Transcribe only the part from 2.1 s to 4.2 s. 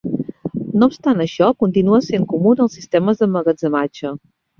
comú en els sistemes d'emmagatzematge.